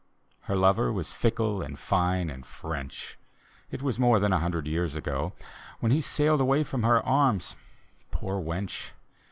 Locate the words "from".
6.63-6.81